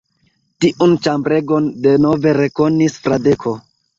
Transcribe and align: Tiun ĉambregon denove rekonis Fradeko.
Tiun 0.63 0.95
ĉambregon 1.07 1.67
denove 1.87 2.35
rekonis 2.39 2.99
Fradeko. 3.05 3.57